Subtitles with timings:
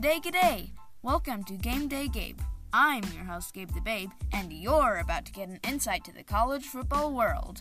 [0.00, 0.70] G'day, g'day!
[1.02, 2.40] Welcome to Game Day Gabe.
[2.72, 6.22] I'm your host, Gabe the Babe, and you're about to get an insight to the
[6.22, 7.60] college football world.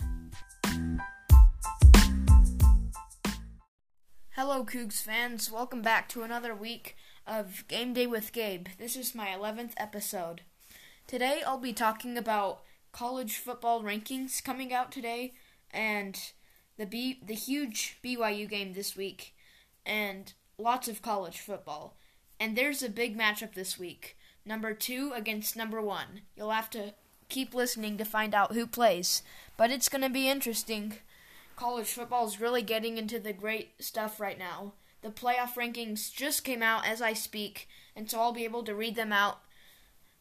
[4.35, 5.51] Hello, Cougs fans.
[5.51, 6.95] Welcome back to another week
[7.27, 8.67] of Game Day with Gabe.
[8.77, 10.43] This is my 11th episode.
[11.07, 12.61] Today, I'll be talking about
[12.93, 15.33] college football rankings coming out today
[15.71, 16.17] and
[16.77, 19.35] the B- the huge BYU game this week
[19.85, 21.98] and lots of college football.
[22.39, 24.17] And there's a big matchup this week.
[24.45, 26.21] Number 2 against number 1.
[26.35, 26.93] You'll have to
[27.27, 29.21] keep listening to find out who plays,
[29.57, 30.93] but it's going to be interesting.
[31.55, 34.73] College football is really getting into the great stuff right now.
[35.01, 38.75] The playoff rankings just came out as I speak, and so I'll be able to
[38.75, 39.39] read them out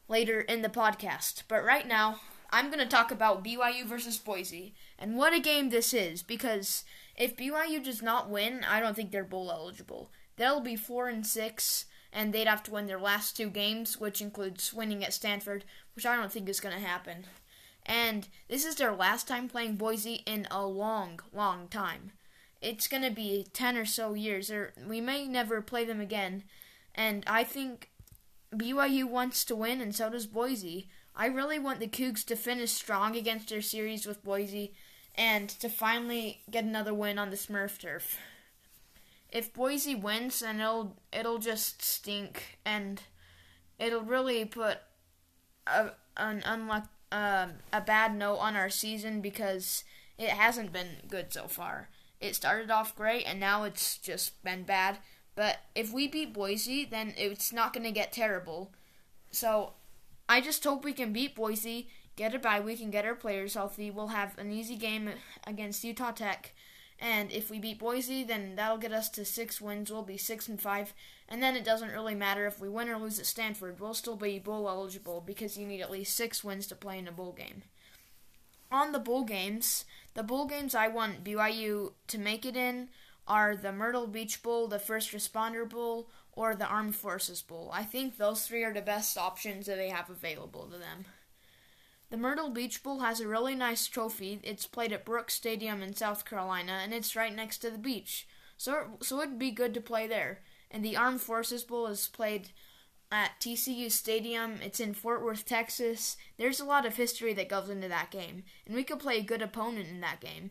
[0.08, 1.44] later in the podcast.
[1.48, 5.69] But right now, I'm going to talk about BYU versus Boise and what a game
[5.69, 10.10] this is because if BYU does not win, I don't think they're bowl eligible.
[10.36, 14.20] They'll be 4 and 6 and they'd have to win their last two games, which
[14.20, 15.64] includes winning at Stanford,
[15.95, 17.25] which I don't think is going to happen.
[17.84, 22.12] And this is their last time playing Boise in a long, long time.
[22.61, 26.45] It's going to be 10 or so years, or we may never play them again.
[26.95, 27.91] And I think
[28.55, 30.89] BYU wants to win, and so does Boise.
[31.15, 34.72] I really want the Cougs to finish strong against their series with Boise
[35.15, 38.19] and to finally get another win on the Smurf turf.
[39.31, 43.03] If Boise wins, then it'll it'll just stink, and
[43.79, 44.79] it'll really put
[45.67, 49.84] a an unluck um, a bad note on our season because
[50.19, 51.89] it hasn't been good so far.
[52.21, 54.99] It started off great, and now it's just been bad.
[55.37, 58.73] But if we beat Boise, then it's not going to get terrible.
[59.31, 59.75] So
[60.29, 63.55] I just hope we can beat Boise, get a bye week, and get our players
[63.55, 63.91] healthy.
[63.91, 65.11] We'll have an easy game
[65.47, 66.55] against Utah Tech.
[67.00, 69.91] And if we beat Boise, then that'll get us to six wins.
[69.91, 70.94] We'll be six and five,
[71.28, 73.78] and then it doesn't really matter if we win or lose at Stanford.
[73.78, 77.06] We'll still be bowl eligible because you need at least six wins to play in
[77.06, 77.62] a bowl game.
[78.70, 82.88] On the bowl games, the bowl games I want BYU to make it in
[83.26, 87.70] are the Myrtle Beach Bowl, the First Responder Bowl, or the Armed Forces Bowl.
[87.72, 91.04] I think those three are the best options that they have available to them.
[92.10, 94.41] The Myrtle Beach Bowl has a really nice trophy.
[94.42, 98.26] It's played at Brooks Stadium in South Carolina, and it's right next to the beach.
[98.56, 100.41] So, so it'd be good to play there.
[100.70, 102.50] And the Armed Forces Bowl is played
[103.12, 104.58] at TCU Stadium.
[104.62, 106.16] It's in Fort Worth, Texas.
[106.38, 109.22] There's a lot of history that goes into that game, and we could play a
[109.22, 110.50] good opponent in that game.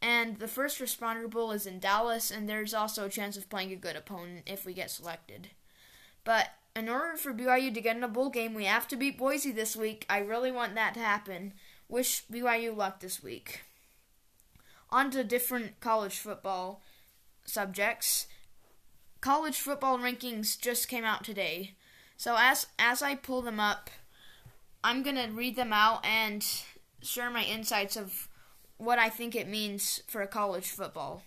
[0.00, 3.72] And the First Responder Bowl is in Dallas, and there's also a chance of playing
[3.72, 5.48] a good opponent if we get selected.
[6.24, 9.18] But in order for BYU to get in a bowl game, we have to beat
[9.18, 10.04] Boise this week.
[10.08, 11.54] I really want that to happen.
[11.88, 13.62] Wish BYU luck this week.
[14.90, 16.82] On to different college football
[17.44, 18.26] subjects.
[19.20, 21.74] College football rankings just came out today.
[22.16, 23.90] So as as I pull them up,
[24.82, 26.44] I'm going to read them out and
[27.02, 28.28] share my insights of
[28.76, 31.22] what I think it means for college football.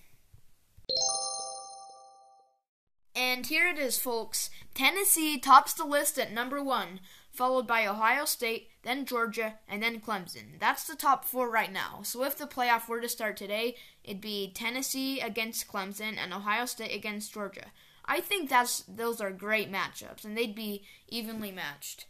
[3.18, 4.52] And here it is, folks.
[4.76, 7.00] Tennessee tops the list at number one,
[7.32, 10.60] followed by Ohio State, then Georgia, and then Clemson.
[10.60, 12.02] That's the top four right now.
[12.04, 16.68] So if the playoff were to start today, it'd be Tennessee against Clemson and Ohio
[16.68, 17.72] State against Georgia.
[18.06, 22.06] I think that's those are great matchups, and they'd be evenly matched.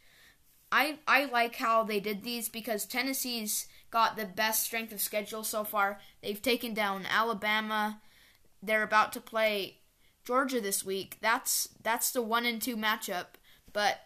[0.74, 5.46] I I like how they did these because Tennessee's got the best strength of schedule
[5.46, 6.02] so far.
[6.22, 8.02] They've taken down Alabama.
[8.62, 9.78] They're about to play
[10.28, 11.18] Georgia this week.
[11.22, 13.28] That's that's the one and two matchup,
[13.72, 14.02] but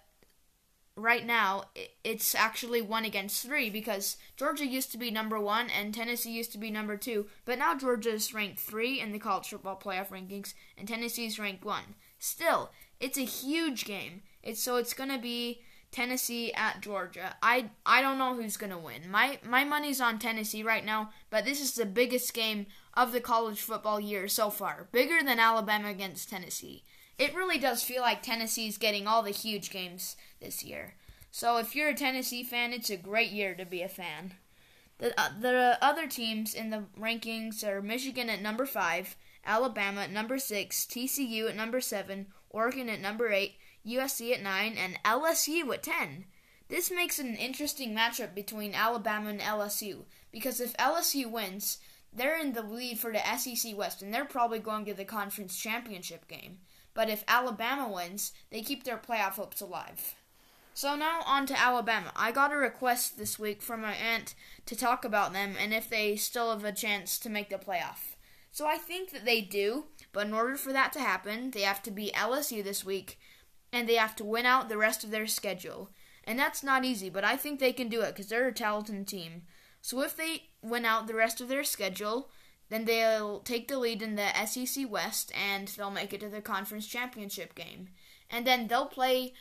[0.96, 1.64] right now
[2.04, 6.52] it's actually one against three because Georgia used to be number one and Tennessee used
[6.52, 10.10] to be number two, but now Georgia is ranked three in the college football playoff
[10.10, 11.96] rankings and Tennessee is ranked one.
[12.20, 14.22] Still, it's a huge game.
[14.44, 17.36] It's so it's gonna be Tennessee at Georgia.
[17.42, 19.10] I I don't know who's gonna win.
[19.10, 23.22] My my money's on Tennessee right now, but this is the biggest game of the
[23.22, 26.84] college football year so far, bigger than Alabama against Tennessee.
[27.18, 30.96] It really does feel like Tennessee's getting all the huge games this year.
[31.32, 34.34] So if you're a Tennessee fan, it's a great year to be a fan.
[34.98, 39.16] The uh, the other teams in the rankings are Michigan at number five,
[39.46, 43.56] Alabama at number six, TCU at number seven, Oregon at number eight.
[43.86, 46.26] USC at 9, and LSU at 10.
[46.70, 51.80] This makes an interesting matchup between Alabama and LSU because if LSU wins,
[52.14, 55.58] they're in the lead for the SEC West and they're probably going to the conference
[55.58, 56.60] championship game.
[56.94, 60.16] But if Alabama wins, they keep their playoff hopes alive.
[60.74, 62.12] So now on to Alabama.
[62.16, 64.36] I got a request this week from my aunt
[64.66, 68.16] to talk about them and if they still have a chance to make the playoff.
[68.52, 71.82] So I think that they do, but in order for that to happen, they have
[71.84, 73.18] to beat LSU this week
[73.72, 75.90] and they have to win out the rest of their schedule.
[76.24, 79.08] And that's not easy, but I think they can do it because they're a talented
[79.08, 79.44] team.
[79.82, 82.30] So if they win out the rest of their schedule,
[82.70, 86.42] then they'll take the lead in the SEC West and they'll make it to the
[86.42, 87.90] conference championship game.
[88.30, 89.34] And then they'll play,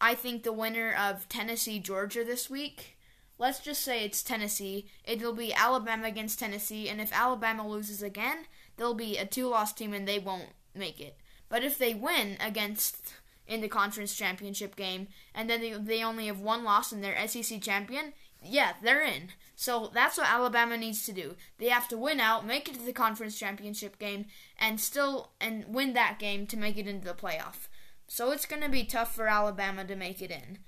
[0.00, 2.98] I think, the winner of Tennessee Georgia this week.
[3.38, 4.86] Let's just say it's Tennessee.
[5.04, 8.46] It'll be Alabama against Tennessee, and if Alabama loses again,
[8.76, 11.16] they'll be a two loss team and they won't make it.
[11.48, 13.14] But if they win against
[13.46, 17.26] in the conference championship game, and then they, they only have one loss in their
[17.26, 18.12] SEC champion,
[18.44, 19.30] yeah, they're in.
[19.56, 21.36] So that's what Alabama needs to do.
[21.58, 24.26] They have to win out, make it to the conference championship game,
[24.58, 27.68] and still and win that game to make it into the playoff.
[28.06, 30.58] So it's going to be tough for Alabama to make it in.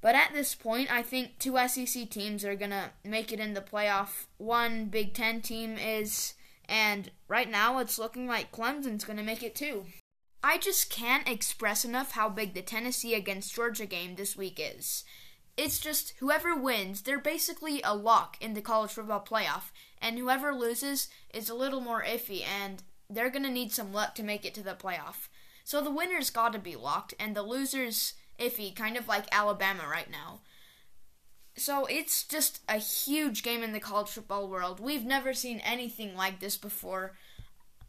[0.00, 3.52] But at this point, I think two SEC teams are going to make it in
[3.54, 4.26] the playoff.
[4.38, 6.34] One Big Ten team is,
[6.68, 9.84] and right now it's looking like Clemson's going to make it too.
[10.42, 15.04] I just can't express enough how big the Tennessee against Georgia game this week is.
[15.60, 19.64] It's just whoever wins, they're basically a lock in the college football playoff,
[20.00, 24.14] and whoever loses is a little more iffy, and they're going to need some luck
[24.14, 25.28] to make it to the playoff.
[25.62, 29.82] So the winner's got to be locked, and the loser's iffy, kind of like Alabama
[29.86, 30.40] right now.
[31.58, 34.80] So it's just a huge game in the college football world.
[34.80, 37.18] We've never seen anything like this before.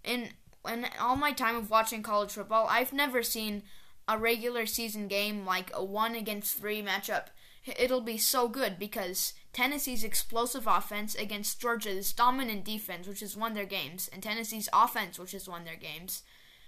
[0.04, 0.32] In
[0.68, 3.64] in all my time of watching college football, I've never seen
[4.12, 7.28] a regular season game like a 1 against 3 matchup.
[7.66, 13.54] It'll be so good because Tennessee's explosive offense against Georgia's dominant defense, which has won
[13.54, 16.24] their games, and Tennessee's offense, which has won their games.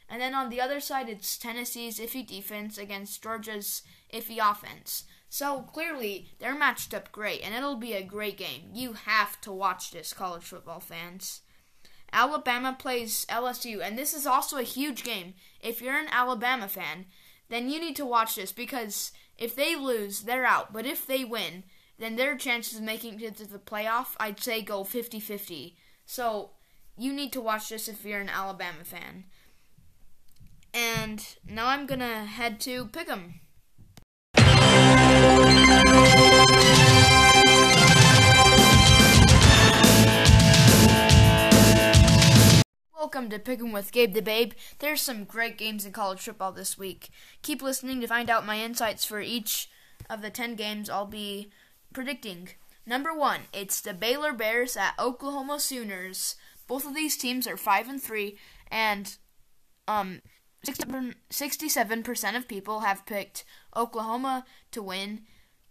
[0.09, 3.81] And then on the other side, it's Tennessee's iffy defense against Georgia's
[4.13, 5.05] iffy offense.
[5.29, 8.69] So clearly, they're matched up great, and it'll be a great game.
[8.73, 11.41] You have to watch this, college football fans.
[12.11, 15.33] Alabama plays LSU, and this is also a huge game.
[15.59, 17.07] If you're an Alabama fan,
[17.49, 20.73] then you need to watch this because if they lose, they're out.
[20.73, 21.63] But if they win,
[21.99, 25.75] then their chances of making it to the playoff, I'd say, go 50 50.
[26.05, 26.51] So
[26.97, 29.25] you need to watch this if you're an Alabama fan.
[30.73, 33.35] And now I'm going to head to Pick'em.
[43.03, 44.53] Welcome to Pick'em with Gabe the Babe.
[44.79, 47.09] There's some great games in college football this week.
[47.41, 49.69] Keep listening to find out my insights for each
[50.09, 51.51] of the 10 games I'll be
[51.91, 52.51] predicting.
[52.85, 56.37] Number 1, it's the Baylor Bears at Oklahoma Sooners.
[56.65, 58.37] Both of these teams are 5 and 3
[58.71, 59.17] and
[59.85, 60.21] um
[60.65, 63.43] 67% of people have picked
[63.75, 65.23] Oklahoma to win,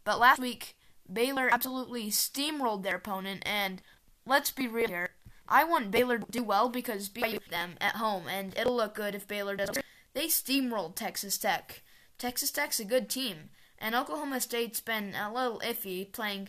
[0.04, 0.76] but last week
[1.10, 3.80] Baylor absolutely steamrolled their opponent and
[4.26, 5.11] let's be real here
[5.52, 9.14] I want Baylor to do well because BYU them at home, and it'll look good
[9.14, 9.68] if Baylor does.
[10.14, 11.82] They steamrolled Texas Tech.
[12.16, 16.48] Texas Tech's a good team, and Oklahoma State's been a little iffy playing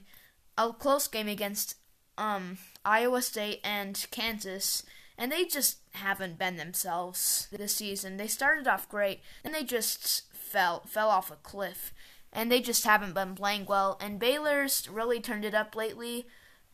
[0.58, 1.76] a close game against
[2.18, 4.84] um, Iowa State and Kansas,
[5.18, 8.16] and they just haven't been themselves this season.
[8.16, 11.94] They started off great, and they just fell fell off a cliff,
[12.32, 13.98] and they just haven't been playing well.
[14.00, 16.26] And Baylor's really turned it up lately.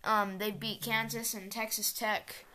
[0.04, 2.46] Um, they beat Kansas and Texas Tech.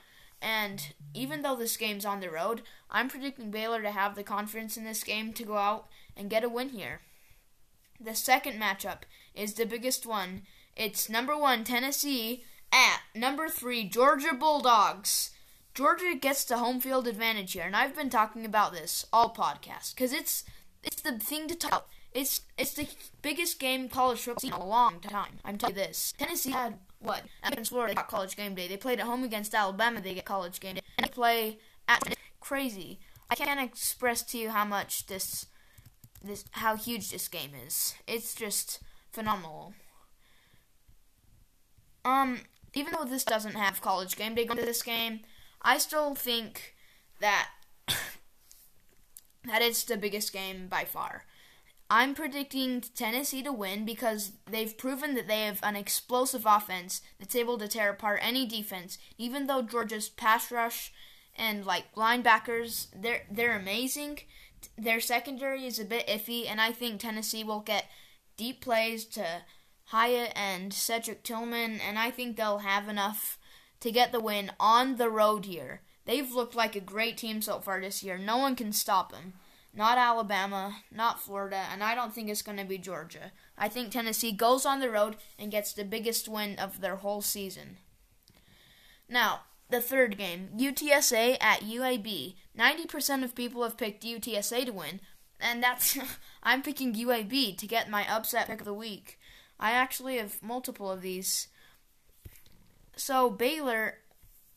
[0.40, 4.76] And even though this game's on the road, I'm predicting Baylor to have the confidence
[4.76, 7.00] in this game to go out and get a win here.
[8.00, 9.02] The second matchup
[9.34, 10.42] is the biggest one.
[10.76, 15.30] It's number one Tennessee at number three Georgia Bulldogs.
[15.74, 19.94] Georgia gets the home field advantage here, and I've been talking about this all podcast
[19.94, 20.44] because it's
[20.82, 21.72] it's the thing to talk.
[21.72, 21.88] About.
[22.14, 22.86] It's it's the
[23.22, 25.40] biggest game college football seen in a long time.
[25.44, 26.14] I'm telling you this.
[26.16, 27.22] Tennessee had what?
[27.42, 28.68] Against Florida, they got college game day.
[28.68, 30.82] They played at home against Alabama, they get college game day.
[30.96, 33.00] And they play at crazy.
[33.30, 35.46] I can't express to you how much this,
[36.22, 37.94] this, how huge this game is.
[38.06, 38.80] It's just
[39.10, 39.74] phenomenal.
[42.04, 42.40] Um,
[42.74, 45.20] even though this doesn't have college game day going to this game,
[45.62, 46.74] I still think
[47.20, 47.48] that
[49.44, 51.24] that it's the biggest game by far.
[51.90, 57.36] I'm predicting Tennessee to win because they've proven that they have an explosive offense that's
[57.36, 58.98] able to tear apart any defense.
[59.18, 60.92] Even though Georgia's pass rush
[61.36, 64.20] and like linebackers, they're they're amazing.
[64.78, 67.90] Their secondary is a bit iffy, and I think Tennessee will get
[68.38, 69.42] deep plays to
[69.86, 73.38] Hyatt and Cedric Tillman, and I think they'll have enough
[73.80, 75.82] to get the win on the road here.
[76.06, 78.16] They've looked like a great team so far this year.
[78.16, 79.34] No one can stop them
[79.74, 83.32] not Alabama, not Florida, and I don't think it's going to be Georgia.
[83.58, 87.22] I think Tennessee goes on the road and gets the biggest win of their whole
[87.22, 87.78] season.
[89.08, 89.40] Now,
[89.70, 92.36] the third game, UTSA at UAB.
[92.56, 95.00] 90% of people have picked UTSA to win,
[95.40, 95.98] and that's
[96.42, 99.18] I'm picking UAB to get my upset pick of the week.
[99.58, 101.48] I actually have multiple of these.
[102.96, 103.98] So Baylor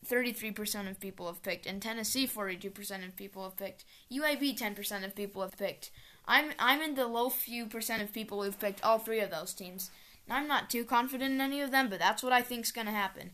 [0.07, 3.85] 33% of people have picked, and Tennessee 42% of people have picked.
[4.11, 5.91] UAB 10% of people have picked.
[6.27, 9.53] I'm I'm in the low few percent of people who've picked all three of those
[9.53, 9.91] teams.
[10.29, 12.93] I'm not too confident in any of them, but that's what I think's going to
[12.93, 13.31] happen.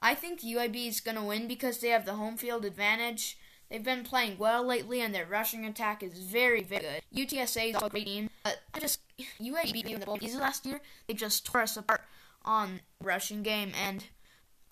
[0.00, 3.38] I think UAB is going to win because they have the home field advantage.
[3.70, 7.02] They've been playing well lately, and their rushing attack is very, very good.
[7.14, 9.00] UTSA is a great team, but just
[9.40, 10.80] UAB in the bowl last year.
[11.06, 12.02] They just tore us apart
[12.44, 14.04] on rushing game, and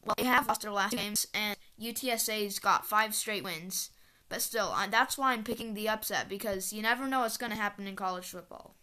[0.05, 3.91] well, they have lost their last two games, and UTSA's got five straight wins.
[4.29, 7.59] But still, that's why I'm picking the upset because you never know what's going to
[7.59, 8.77] happen in college football.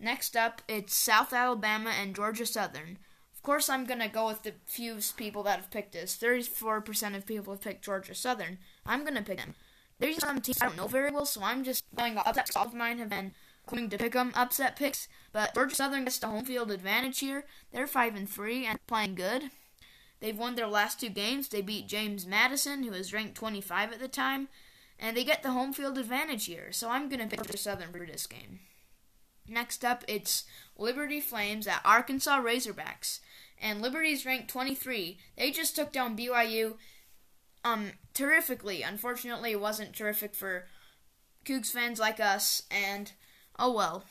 [0.00, 2.98] Next up, it's South Alabama and Georgia Southern.
[3.32, 6.16] Of course, I'm going to go with the few people that have picked this.
[6.16, 8.58] 34% of people have picked Georgia Southern.
[8.84, 9.54] I'm going to pick them.
[9.98, 12.50] There's some teams I don't know very well, so I'm just going upset.
[12.56, 13.32] All of mine have been
[13.66, 15.06] going to pick them upset picks.
[15.32, 17.44] But Georgia Southern gets the home field advantage here.
[17.72, 19.50] They're 5 and 3 and playing good.
[20.20, 21.48] They've won their last two games.
[21.48, 24.48] They beat James Madison, who was ranked 25 at the time,
[24.98, 26.72] and they get the home field advantage here.
[26.72, 28.60] So I'm going to pick the Southern for this game.
[29.48, 30.44] Next up, it's
[30.76, 33.20] Liberty Flames at Arkansas Razorbacks,
[33.60, 35.18] and Liberty's ranked 23.
[35.36, 36.74] They just took down BYU,
[37.64, 38.82] um, terrifically.
[38.82, 40.66] Unfortunately, it wasn't terrific for
[41.44, 43.12] Cougs fans like us, and
[43.58, 44.04] oh well.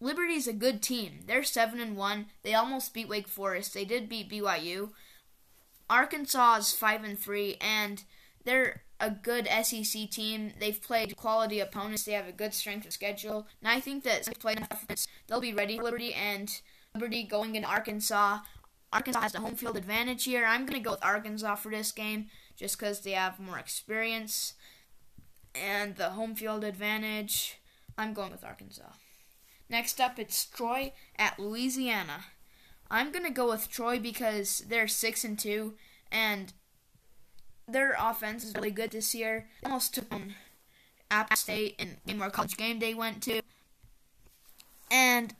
[0.00, 1.20] Liberty's a good team.
[1.26, 2.26] They're seven and one.
[2.42, 3.74] They almost beat Wake Forest.
[3.74, 4.90] They did beat BYU.
[5.90, 8.04] Arkansas is five and three, and
[8.44, 10.52] they're a good SEC team.
[10.58, 12.04] They've played quality opponents.
[12.04, 14.86] They have a good strength of schedule, and I think that they've played enough.
[15.26, 16.60] They'll be ready Liberty and
[16.94, 18.40] Liberty going in Arkansas.
[18.92, 20.44] Arkansas has the home field advantage here.
[20.46, 24.54] I'm gonna go with Arkansas for this game just because they have more experience
[25.54, 27.60] and the home field advantage.
[27.96, 28.92] I'm going with Arkansas.
[29.70, 32.24] Next up, it's Troy at Louisiana.
[32.90, 35.74] I'm gonna go with Troy because they're six and two,
[36.10, 36.52] and
[37.66, 39.46] their offense is really good this year.
[39.62, 40.34] They almost took on
[41.10, 43.42] App State and where College Game Day went to,
[44.90, 45.34] and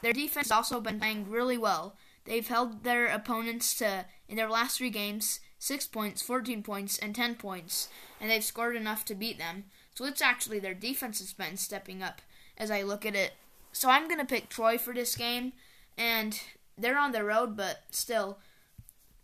[0.00, 1.94] their defense has also been playing really well.
[2.24, 7.14] They've held their opponents to in their last three games six points, 14 points, and
[7.14, 7.88] 10 points,
[8.20, 9.64] and they've scored enough to beat them.
[9.94, 12.22] So it's actually their defense has been stepping up
[12.56, 13.32] as I look at it
[13.72, 15.52] so I'm to pick Troy for this game.
[15.96, 16.40] And
[16.76, 18.38] they're on the road, but still,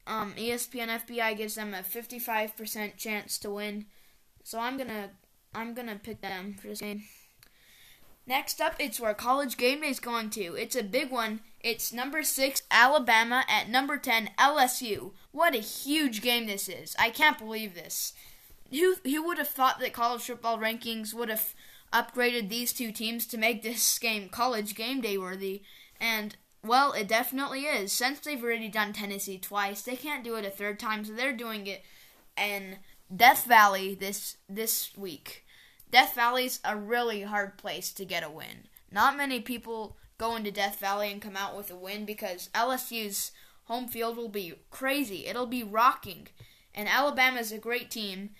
[0.06, 3.86] um, ESPN FPI gives them a 55% chance to win.
[4.42, 5.10] So I'm gonna
[5.54, 7.04] I'm gonna pick them for this game.
[8.26, 10.54] Next up, it's where College Game Day is going to.
[10.54, 11.40] It's a big one.
[11.60, 15.12] It's number six Alabama at number ten LSU.
[15.30, 16.94] What a huge game this is!
[16.98, 18.12] I can't believe this.
[18.70, 21.54] Who who would have thought that college football rankings would have
[21.94, 25.62] upgraded these two teams to make this game college game day worthy.
[26.00, 27.92] And well, it definitely is.
[27.92, 31.36] Since they've already done Tennessee twice, they can't do it a third time, so they're
[31.36, 31.84] doing it
[32.36, 32.78] in
[33.14, 35.44] Death Valley this this week.
[35.90, 38.68] Death Valley's a really hard place to get a win.
[38.90, 43.30] Not many people go into Death Valley and come out with a win because LSU's
[43.64, 45.26] home field will be crazy.
[45.26, 46.28] It'll be rocking.
[46.74, 48.30] And Alabama's a great team,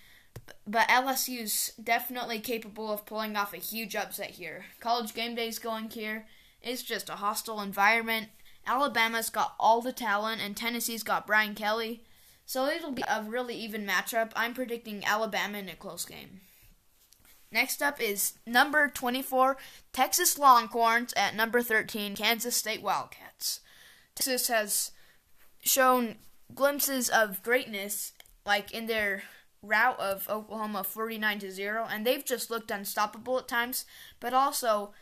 [0.67, 4.67] but LSU's definitely capable of pulling off a huge upset here.
[4.81, 6.27] College game day's going here.
[6.63, 8.29] It's just a hostile environment.
[8.67, 12.03] Alabama's got all the talent, and Tennessee's got Brian Kelly.
[12.47, 14.33] So it'll be a really even matchup.
[14.35, 16.41] I'm predicting Alabama in a close game.
[17.51, 19.57] Next up is number 24,
[19.93, 23.61] Texas Longhorns at number 13, Kansas State Wildcats.
[24.17, 24.91] Texas has
[25.61, 26.17] shown
[26.53, 28.13] glimpses of greatness,
[28.45, 29.23] like in their
[29.65, 33.85] rout of Oklahoma 49 to 0 and they've just looked unstoppable at times
[34.21, 34.93] but also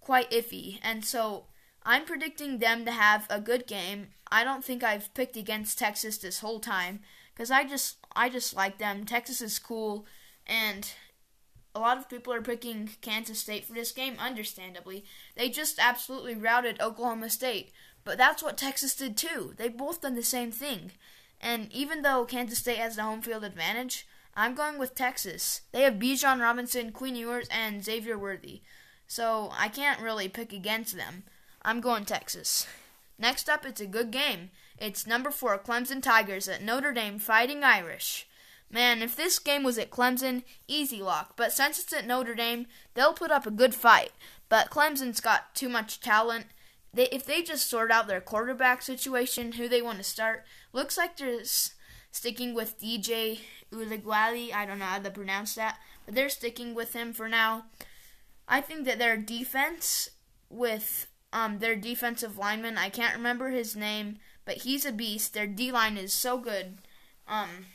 [0.00, 1.46] quite iffy and so
[1.84, 4.08] I'm predicting them to have a good game.
[4.30, 7.00] I don't think I've picked against Texas this whole time
[7.34, 9.04] cuz I just I just like them.
[9.04, 10.06] Texas is cool
[10.46, 10.92] and
[11.74, 15.04] a lot of people are picking Kansas State for this game understandably.
[15.36, 17.72] They just absolutely routed Oklahoma State,
[18.04, 19.54] but that's what Texas did too.
[19.56, 20.92] They both done the same thing.
[21.40, 25.62] And even though Kansas State has the home field advantage, I'm going with Texas.
[25.72, 28.62] They have Bijan Robinson, Quinn Ewers, and Xavier Worthy.
[29.06, 31.24] So I can't really pick against them.
[31.62, 32.66] I'm going Texas.
[33.18, 34.50] Next up, it's a good game.
[34.78, 38.26] It's number four Clemson Tigers at Notre Dame Fighting Irish.
[38.70, 41.36] Man, if this game was at Clemson, easy lock.
[41.36, 44.12] But since it's at Notre Dame, they'll put up a good fight.
[44.48, 46.46] But Clemson's got too much talent.
[46.94, 50.96] They, if they just sort out their quarterback situation, who they want to start, looks
[50.96, 51.74] like there's
[52.12, 53.40] sticking with DJ
[53.72, 54.52] Uiagalelei.
[54.54, 57.64] I don't know how to pronounce that, but they're sticking with him for now.
[58.46, 60.10] I think that their defense
[60.48, 65.34] with um, their defensive lineman, I can't remember his name, but he's a beast.
[65.34, 66.78] Their D line is so good.
[67.26, 67.66] Um,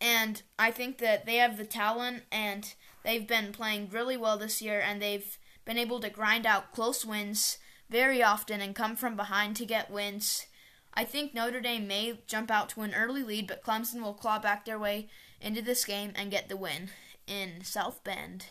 [0.00, 4.60] and I think that they have the talent and they've been playing really well this
[4.60, 9.14] year and they've been able to grind out close wins very often and come from
[9.14, 10.46] behind to get wins.
[10.94, 14.38] I think Notre Dame may jump out to an early lead, but Clemson will claw
[14.38, 15.08] back their way
[15.40, 16.90] into this game and get the win
[17.26, 18.46] in South Bend.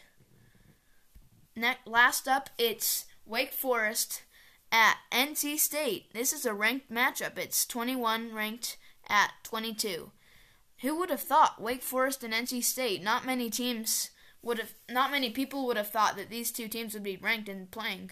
[1.55, 4.23] Next, last up, it's Wake Forest
[4.71, 6.13] at NC State.
[6.13, 7.37] This is a ranked matchup.
[7.37, 10.11] It's 21 ranked at 22.
[10.81, 13.03] Who would have thought Wake Forest and NC State?
[13.03, 14.09] Not many teams
[14.41, 17.47] would have not many people would have thought that these two teams would be ranked
[17.47, 18.11] and playing.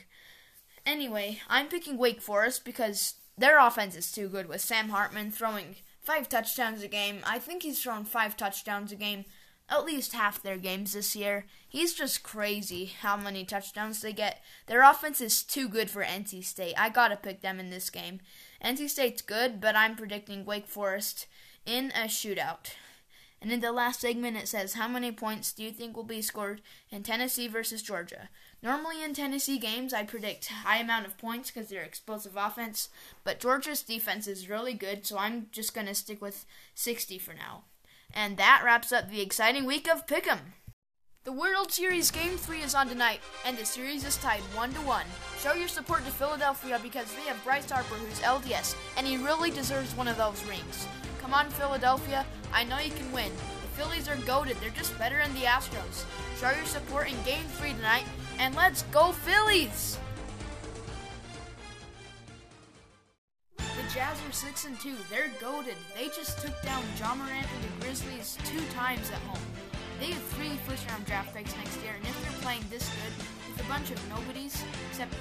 [0.85, 5.77] Anyway, I'm picking Wake Forest because their offense is too good with Sam Hartman throwing
[6.01, 7.19] five touchdowns a game.
[7.25, 9.25] I think he's thrown five touchdowns a game
[9.69, 11.45] at least half their games this year.
[11.67, 14.41] He's just crazy how many touchdowns they get.
[14.65, 16.73] Their offense is too good for NC State.
[16.77, 18.19] I gotta pick them in this game.
[18.63, 21.27] NC State's good, but I'm predicting Wake Forest
[21.65, 22.71] in a shootout.
[23.41, 26.21] And in the last segment, it says, How many points do you think will be
[26.21, 28.29] scored in Tennessee versus Georgia?
[28.61, 32.89] Normally in Tennessee games, I predict high amount of points because they're explosive offense,
[33.23, 37.33] but Georgia's defense is really good, so I'm just going to stick with 60 for
[37.33, 37.63] now.
[38.13, 40.39] And that wraps up the exciting week of Pick'em.
[41.23, 44.81] The World Series Game 3 is on tonight, and the series is tied 1 to
[44.81, 45.05] 1.
[45.39, 49.51] Show your support to Philadelphia because they have Bryce Harper, who's LDS, and he really
[49.51, 50.87] deserves one of those rings.
[51.21, 52.25] Come on, Philadelphia.
[52.51, 53.31] I know you can win.
[53.61, 54.57] The Phillies are goaded.
[54.57, 56.03] They're just better than the Astros.
[56.39, 58.05] Show your support in Game 3 tonight,
[58.39, 59.97] and let's go Phillies!
[63.57, 64.95] The Jazz are 6 and 2.
[65.09, 65.75] They're goaded.
[65.95, 69.39] They just took down Ja Morant and the Grizzlies two times at home.
[69.99, 73.25] They have three first round draft picks next year, and if they're playing this good
[73.51, 75.13] with a bunch of nobodies, except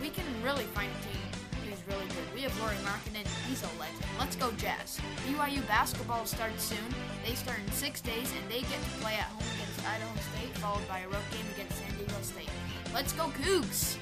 [0.00, 1.24] we can really find a team
[1.64, 2.28] who's really good.
[2.34, 4.04] We have Lauri Markkanen, he's a legend.
[4.18, 5.00] Let's go Jazz.
[5.26, 6.94] BYU basketball starts soon.
[7.24, 10.58] They start in six days, and they get to play at home against Idaho State,
[10.58, 12.50] followed by a road game against San Diego State.
[12.94, 13.96] Let's go Cougs!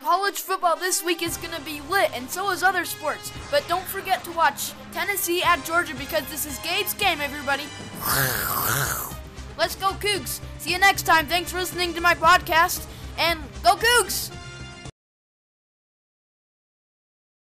[0.00, 3.32] College football this week is going to be lit, and so is other sports.
[3.50, 7.62] But don't forget to watch Tennessee at Georgia because this is Gabe's game, everybody.
[9.56, 10.40] Let's go, Cougs.
[10.58, 11.26] See you next time.
[11.26, 12.84] Thanks for listening to my podcast,
[13.16, 14.32] and go, Cougs!